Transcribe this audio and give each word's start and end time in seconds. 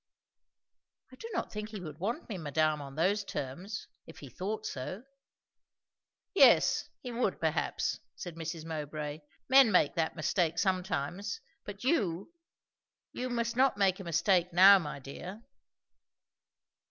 "I 1.11 1.15
do 1.15 1.29
not 1.31 1.51
think 1.51 1.69
he 1.69 1.79
would 1.79 1.99
want 1.99 2.27
me, 2.27 2.39
madame, 2.39 2.81
on 2.81 2.95
those 2.95 3.23
terms, 3.23 3.87
if 4.07 4.17
he 4.17 4.29
thought 4.29 4.65
so." 4.65 5.03
"Yes, 6.33 6.89
he 7.03 7.11
would, 7.11 7.39
perhaps," 7.39 7.99
said 8.15 8.33
Mrs. 8.33 8.65
Mowbray. 8.65 9.19
"Men 9.47 9.71
make 9.71 9.93
that 9.93 10.15
mistake 10.15 10.57
sometimes. 10.57 11.39
But 11.65 11.83
you 11.83 12.33
you 13.11 13.29
must 13.29 13.55
not 13.55 13.77
make 13.77 13.99
a 13.99 14.03
mistake 14.03 14.51
now, 14.51 14.79
my 14.79 14.97
dear!" 14.97 15.43